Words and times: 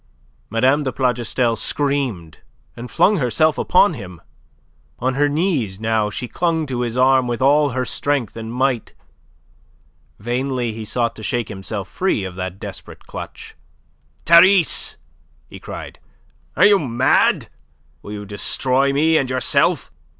Mme. 0.49 0.81
de 0.81 0.91
Plougastel 0.91 1.55
screamed, 1.55 2.39
and 2.75 2.89
flung 2.89 3.17
herself 3.17 3.59
upon 3.59 3.93
him. 3.93 4.19
On 4.97 5.13
her 5.13 5.29
knees 5.29 5.79
now, 5.79 6.09
she 6.09 6.27
clung 6.27 6.65
to 6.65 6.81
his 6.81 6.97
arm 6.97 7.27
with 7.27 7.39
all 7.39 7.69
her 7.69 7.85
strength 7.85 8.35
and 8.35 8.51
might. 8.51 8.95
Vainly 10.17 10.71
he 10.73 10.85
sought 10.85 11.15
to 11.17 11.21
shake 11.21 11.49
himself 11.49 11.87
free 11.87 12.23
of 12.23 12.33
that 12.33 12.59
desperate 12.59 13.05
clutch. 13.05 13.53
"Therese!" 14.25 14.97
he 15.47 15.59
cried. 15.59 15.99
"Are 16.55 16.65
you 16.65 16.79
mad? 16.79 17.49
Will 18.01 18.13
you 18.13 18.25
destroy 18.25 18.91
me 18.91 19.17
and 19.19 19.29
yourself? 19.29 19.91